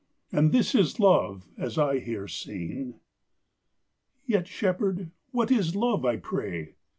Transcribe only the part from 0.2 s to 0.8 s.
And this